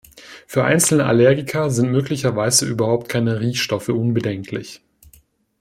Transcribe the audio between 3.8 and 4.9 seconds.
unbedenklich.